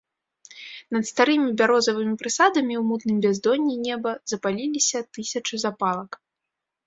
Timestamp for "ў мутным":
2.79-3.17